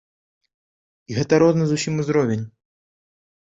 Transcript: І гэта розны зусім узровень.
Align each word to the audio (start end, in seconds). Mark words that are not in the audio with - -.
І 1.11 1.19
гэта 1.19 1.41
розны 1.45 1.65
зусім 1.75 1.93
узровень. 2.07 2.45